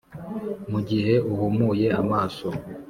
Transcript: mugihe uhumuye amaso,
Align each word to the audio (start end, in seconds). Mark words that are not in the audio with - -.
mugihe 0.71 1.13
uhumuye 1.31 1.87
amaso, 2.01 2.47